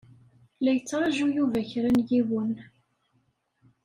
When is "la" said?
0.63-0.71